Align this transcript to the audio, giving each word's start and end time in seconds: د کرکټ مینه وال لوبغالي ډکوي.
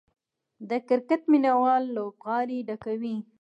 د 0.69 0.71
کرکټ 0.87 1.21
مینه 1.31 1.53
وال 1.61 1.83
لوبغالي 1.95 2.59
ډکوي. 2.67 3.15